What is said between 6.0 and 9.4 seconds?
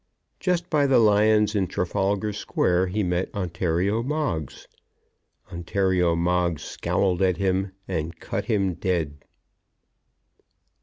Moggs scowled at him, and cut him dead.